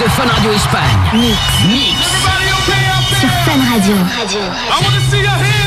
de 0.00 0.08
Fun 0.08 0.26
Radio 0.26 0.50
Espagne. 0.52 0.82
Mix. 1.12 1.36
Mix. 1.68 1.96
Sur 3.20 3.28
Fun 3.44 3.60
Radio. 3.70 3.94
Radio. 4.18 4.40
I 4.40 4.82
wanna 4.82 5.00
see 5.10 5.20
your 5.20 5.59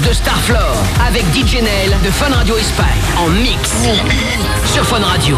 de 0.00 0.12
Starfloor 0.12 0.76
avec 1.06 1.24
DJ 1.34 1.62
Nail 1.62 1.96
de 2.04 2.10
Fun 2.10 2.30
Radio 2.30 2.56
Espagne 2.56 2.86
en 3.16 3.28
mix 3.28 3.72
sur 4.72 4.84
Fun 4.84 5.00
Radio. 5.00 5.36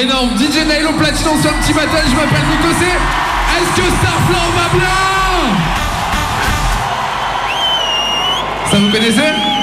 énorme. 0.00 0.30
DJ 0.38 0.66
Nail 0.66 0.86
au 0.86 0.92
platine 0.92 1.40
sur 1.40 1.50
un 1.50 1.54
petit 1.54 1.72
battle, 1.72 2.06
je 2.08 2.14
m'appelle 2.14 2.46
Nico 2.50 2.72
C. 2.78 2.86
Est-ce 2.86 3.76
que 3.76 3.88
ça 3.88 4.12
va 4.30 4.38
à 4.64 4.68
blanc 4.74 5.56
Ça 8.70 8.78
vous 8.78 8.90
connaissez 8.90 9.59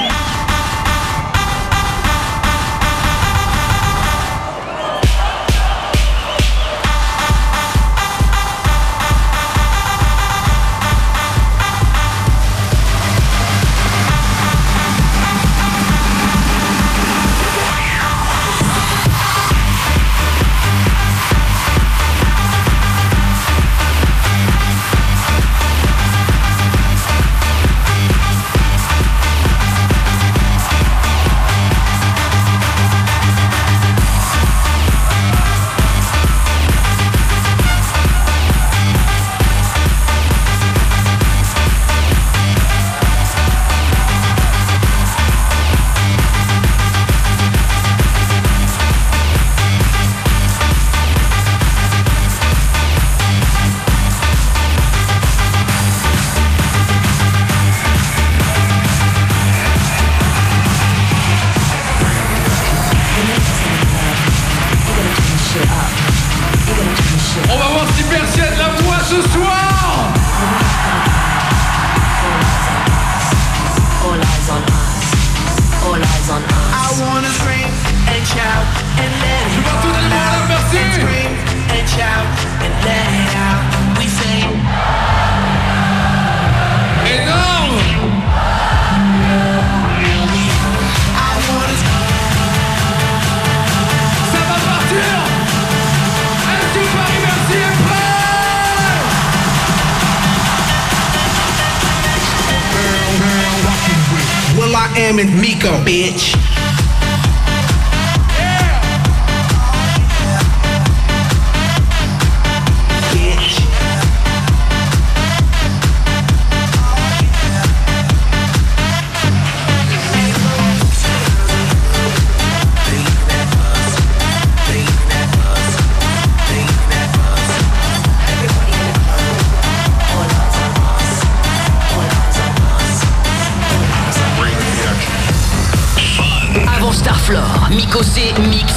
Écossais 137.98 138.32
Mix, 138.48 138.72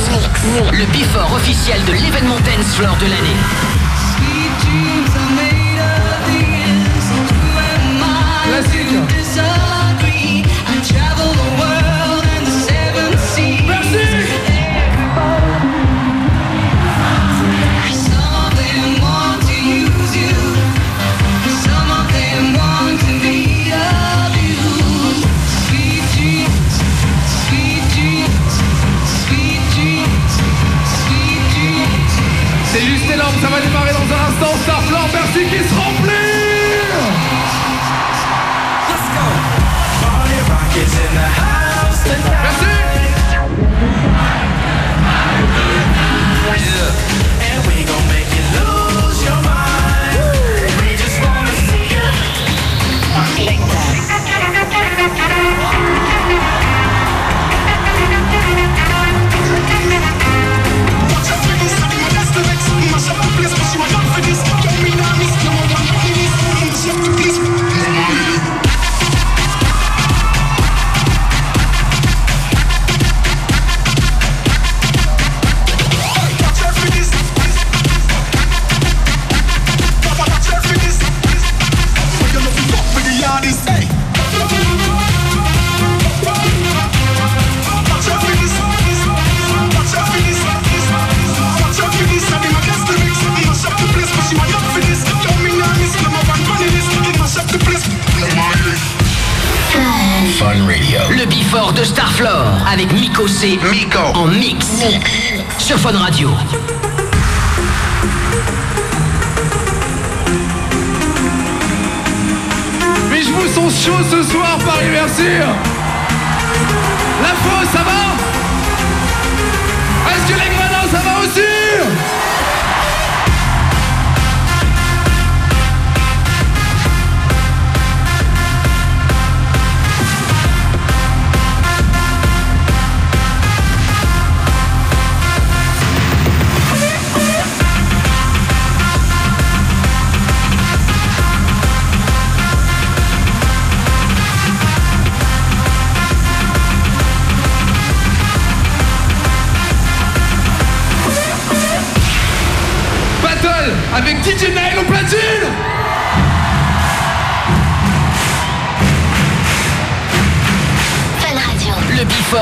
le 0.71 0.83
bifort 0.91 1.31
officiel 1.33 1.79
de 1.85 1.91
l'événement 1.91 2.39
Dance 2.39 2.75
Floor 2.75 2.97
de 2.97 3.06
l'année. 3.06 3.80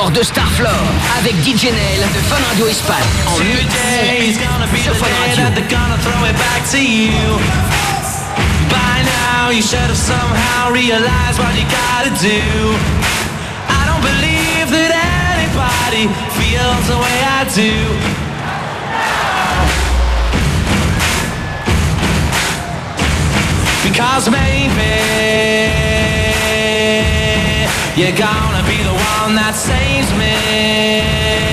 Floor 0.09 0.11
de 0.11 0.23
Starfloor 0.23 0.87
avec 1.19 1.33
DJ 1.43 1.65
Nel 1.65 2.01
de 2.13 2.19
Fun 2.27 2.37
Radio 2.49 2.67
Espagne. 2.67 2.97
En 3.27 3.37
mix 3.39 4.83
sur 4.83 4.95
Fun 4.95 5.07
Radio. 5.27 5.43
By 8.69 9.03
now 9.03 9.51
you 9.51 9.61
should 9.61 9.79
have 9.79 9.97
somehow 9.97 10.71
realized 10.71 11.39
what 11.39 11.53
you 11.55 11.65
gotta 11.65 12.09
do. 12.21 12.41
I 13.67 13.85
don't 13.85 14.01
believe 14.01 14.69
that 14.71 14.91
anybody 15.35 16.07
feels 16.37 16.87
the 16.87 16.97
way 16.97 17.23
I 17.23 17.45
do. 17.53 17.73
Because 23.83 24.29
maybe 24.29 25.19
you're 27.95 28.17
gonna 28.17 28.63
be 28.63 28.83
the 28.83 28.88
down 29.09 29.35
that 29.35 29.55
saves 29.55 30.11
me. 30.13 31.48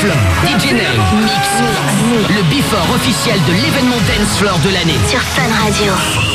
Floor. 0.00 0.16
DJ 0.46 0.72
Mix. 1.20 1.48
Le 2.30 2.42
before 2.48 2.88
officiel 2.94 3.38
de 3.46 3.52
l'événement 3.52 3.96
Dance 3.96 4.38
Floor 4.38 4.58
de 4.60 4.70
l'année. 4.70 4.98
Sur 5.06 5.20
Fun 5.20 5.42
Radio. 5.62 6.29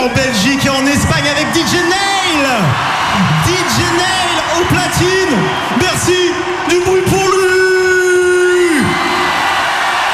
En 0.00 0.08
Belgique 0.14 0.64
et 0.64 0.70
en 0.70 0.86
Espagne 0.86 1.24
avec 1.30 1.46
DJ 1.54 1.74
Nail. 1.74 2.46
DJ 3.44 3.80
Nail 3.98 4.36
au 4.58 4.64
platine. 4.72 5.36
Merci 5.78 6.32
du 6.70 6.80
bruit 6.80 7.02
pour 7.02 7.18
lui. 7.18 8.82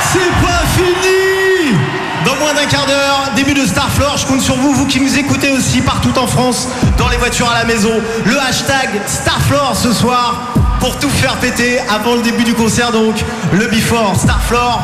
C'est 0.00 0.32
pas 0.44 0.64
fini. 0.76 1.76
Dans 2.24 2.34
moins 2.36 2.54
d'un 2.54 2.66
quart 2.66 2.86
d'heure, 2.86 3.30
début 3.36 3.54
de 3.54 3.64
Starfloor, 3.64 4.16
je 4.16 4.26
compte 4.26 4.40
sur 4.40 4.56
vous, 4.56 4.72
vous 4.72 4.86
qui 4.86 5.00
nous 5.00 5.18
écoutez 5.18 5.52
aussi 5.52 5.80
partout 5.82 6.18
en 6.18 6.26
France, 6.26 6.68
dans 6.98 7.08
les 7.08 7.16
voitures 7.16 7.48
à 7.48 7.58
la 7.58 7.64
maison. 7.64 7.92
Le 8.24 8.40
hashtag 8.40 8.88
Starfloor 9.06 9.76
ce 9.76 9.92
soir 9.92 10.54
pour 10.80 10.98
tout 10.98 11.10
faire 11.10 11.36
péter 11.36 11.78
avant 11.88 12.16
le 12.16 12.22
début 12.22 12.44
du 12.44 12.54
concert 12.54 12.90
donc 12.90 13.14
le 13.52 13.66
Before 13.66 14.16
Starfloor 14.16 14.82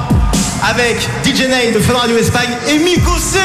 avec 0.68 1.08
DJ 1.24 1.48
Nail 1.48 1.72
de 1.72 1.80
Fun 1.80 1.94
Radio 1.94 2.16
Espagne 2.16 2.56
et 2.68 2.78
Miko 2.78 3.18
C 3.18 3.38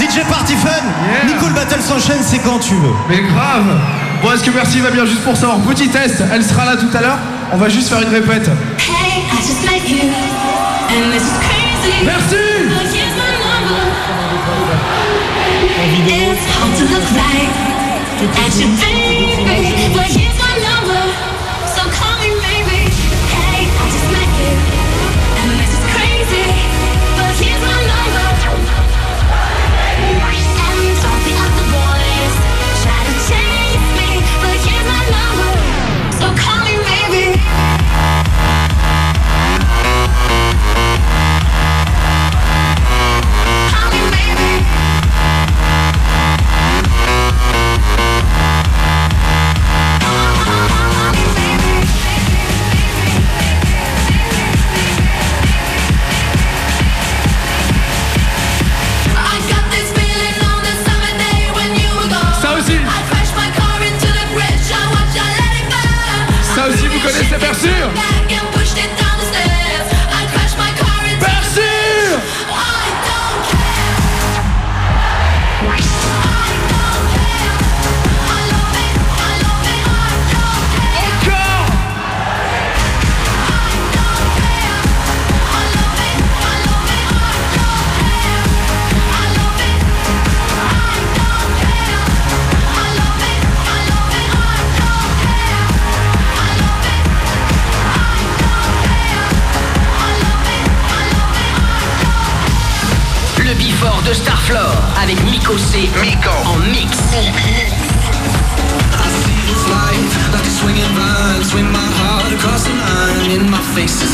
DJ 0.00 0.24
Party 0.28 0.54
Fun 0.56 0.68
Yeah. 0.70 1.26
Nico 1.26 1.46
le 1.46 1.54
battle 1.54 1.80
s'enchaîne 1.80 2.22
c'est 2.22 2.38
quand 2.38 2.58
tu 2.58 2.74
veux 2.74 2.94
Mais 3.08 3.20
grave 3.22 3.64
Bon, 4.22 4.32
est-ce 4.32 4.44
que 4.44 4.50
Merci 4.50 4.80
va 4.80 4.90
bien 4.90 5.06
juste 5.06 5.22
pour 5.22 5.34
savoir? 5.36 5.58
Petit 5.60 5.88
test, 5.88 6.22
elle 6.30 6.44
sera 6.44 6.66
là 6.66 6.76
tout 6.76 6.94
à 6.94 7.00
l'heure. 7.00 7.16
On 7.52 7.56
va 7.56 7.70
juste 7.70 7.88
faire 7.88 8.02
une 8.02 8.10
répète. 8.10 8.48
Hey, 8.78 9.22
I 9.32 9.36
just 9.40 9.64
met 9.64 9.88
you. 9.88 10.10
And 10.90 11.10
this 11.10 11.22
is 11.22 11.38
crazy. 11.40 12.04
Merci 12.04 12.36
But 12.68 12.92
here's 12.92 13.16
my 13.16 13.32
number. 13.48 13.80
It's 16.06 16.44
hard 16.52 16.76
to 16.76 16.84
look 16.92 17.06
right 17.16 17.50
at 18.44 18.60
your 18.60 18.68
baby. 18.76 19.94
But 19.94 20.04
here's 20.04 20.39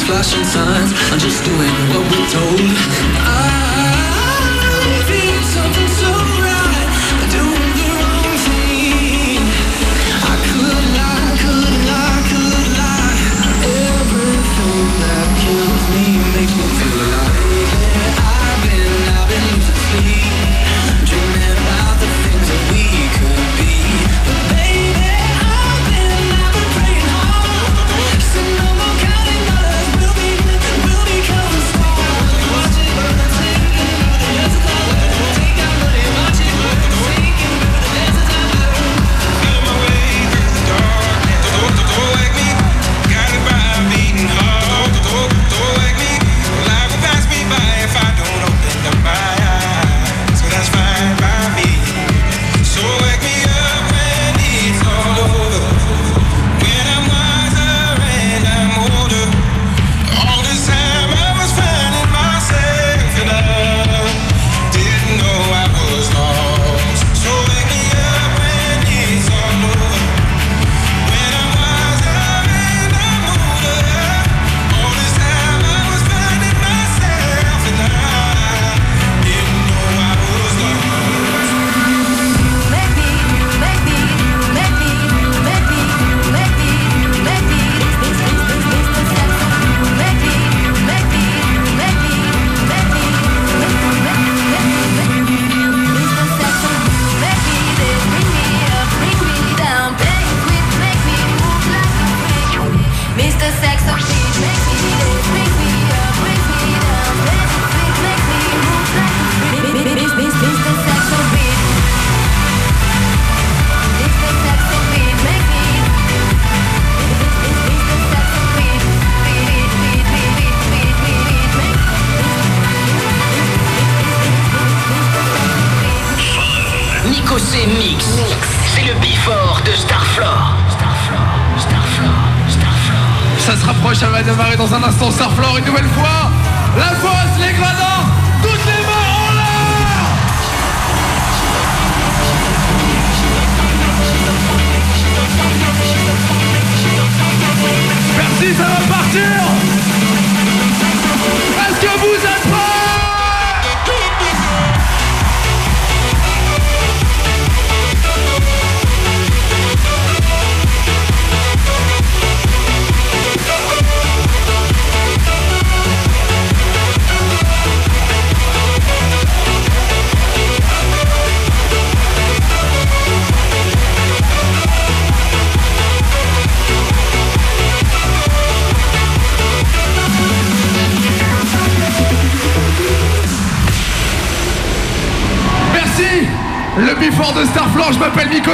flashing 0.05 0.45
signs. 0.45 0.93
I'm 1.11 1.19
just 1.19 1.45
doing 1.45 1.75
what 1.91 2.05
we're 2.11 2.29
told. 2.31 2.61
I 3.25 3.96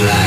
life. 0.00 0.21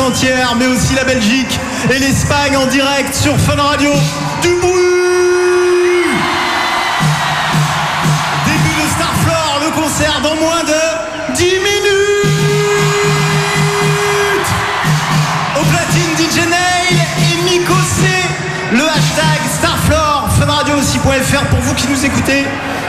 Entière, 0.00 0.54
mais 0.56 0.66
aussi 0.66 0.94
la 0.94 1.04
Belgique 1.04 1.58
et 1.90 1.98
l'Espagne 1.98 2.56
en 2.56 2.66
direct 2.66 3.14
sur 3.14 3.36
Fun 3.38 3.60
Radio. 3.60 3.90
Du 4.42 4.54
bruit 4.60 6.04
Début 8.46 8.82
de 8.82 8.88
Starflore, 8.94 9.60
le 9.64 9.70
concert 9.80 10.20
dans 10.22 10.36
moins 10.36 10.62
de 10.62 11.34
10 11.34 11.44
minutes 11.44 11.68
Au 15.60 15.64
platine 15.64 16.16
DJ 16.16 16.48
Nail 16.48 17.00
et 17.18 17.42
Miko 17.50 17.74
C, 17.74 18.06
le 18.72 18.84
hashtag 18.84 19.40
Starflore, 19.58 20.28
funradio 20.38 20.76
aussi.fr 20.76 21.44
pour 21.46 21.60
vous 21.60 21.74
qui 21.74 21.88
nous 21.88 22.04
écoutez, 22.04 22.46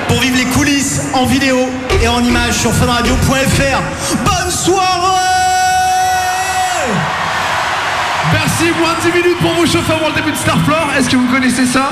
pour 0.07 0.19
vivre 0.19 0.37
les 0.37 0.45
coulisses 0.45 1.01
en 1.13 1.25
vidéo 1.25 1.57
et 2.01 2.07
en 2.07 2.23
images 2.23 2.55
sur 2.55 2.73
funradio.fr. 2.73 3.81
Bonne 4.23 4.51
soirée 4.51 5.28
Merci, 8.61 8.77
moins 8.79 8.93
de 8.93 9.11
10 9.11 9.17
minutes 9.23 9.39
pour 9.39 9.53
vous 9.53 9.65
chauffer 9.65 9.93
avant 9.93 10.09
le 10.09 10.15
début 10.15 10.31
de 10.31 10.35
Starflore. 10.35 10.89
Est-ce 10.97 11.09
que 11.09 11.15
vous 11.15 11.27
connaissez 11.27 11.65
ça? 11.65 11.91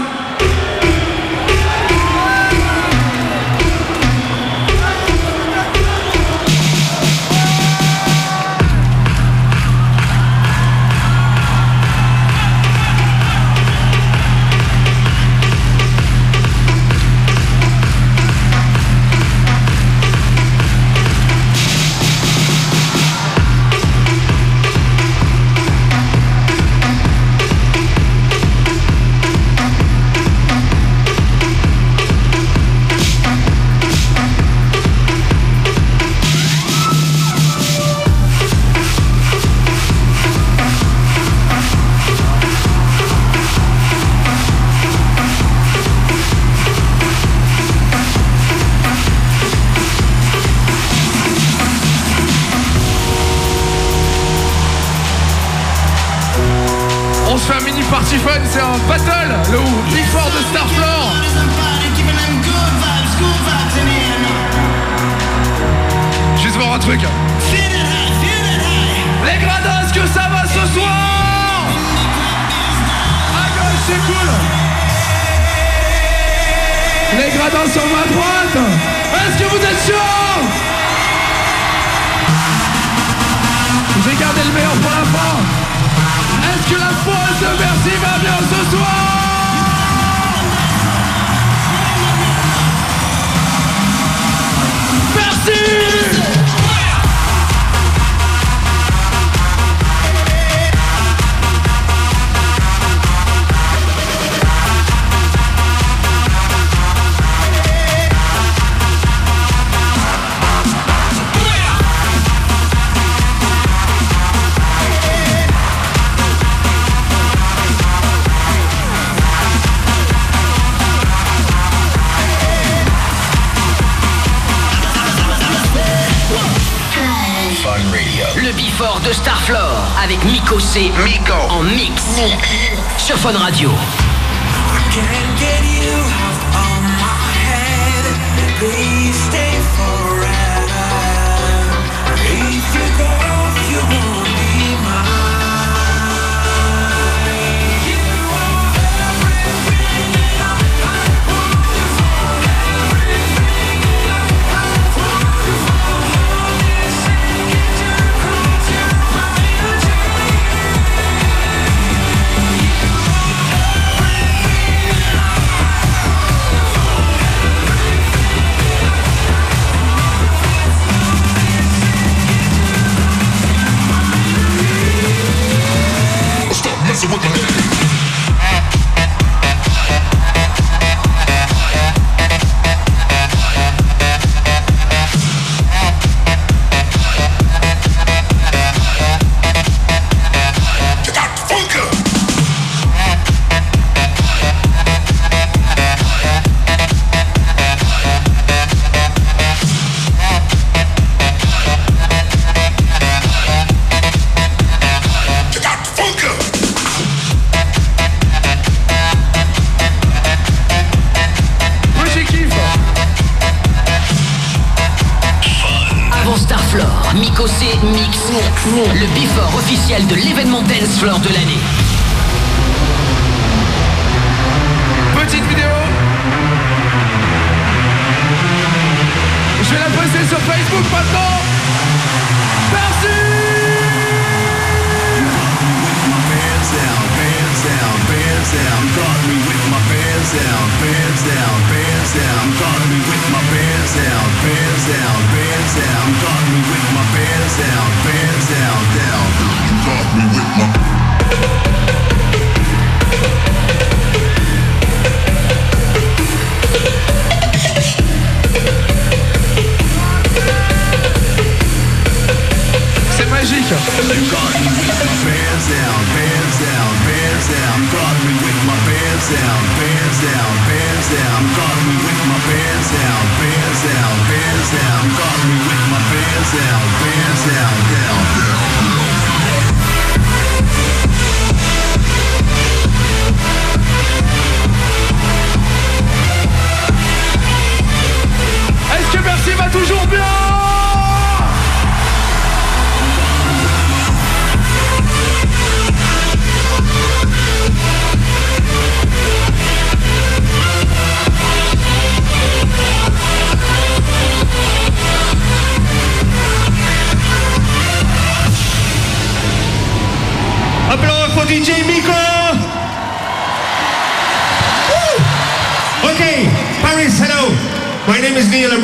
Sur 230.89 231.26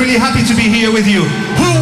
really 0.03 0.19
happy 0.19 0.43
to 0.43 0.53
be 0.53 0.67
here 0.67 0.91
with 0.91 1.07
you. 1.07 1.23
Who 1.23 1.72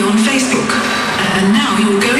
You 0.00 0.06
blocked 0.06 0.18
me 0.18 0.22
on 0.22 0.40
Facebook, 0.40 0.70
and 1.36 1.52
now 1.52 1.76
you're 1.78 2.00
going 2.00 2.00
to 2.00 2.08
die. 2.14 2.19